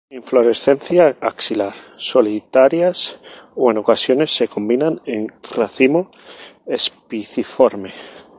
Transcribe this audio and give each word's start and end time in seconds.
Inflorescencia 0.19 1.05
axilar, 1.31 1.73
solitarias 2.13 2.99
o 3.61 3.63
en 3.71 3.75
ocasiones 3.83 4.29
se 4.37 4.47
combina 4.53 4.87
en 5.15 5.21
racimo 5.55 6.01
espiciforme. 6.79 7.91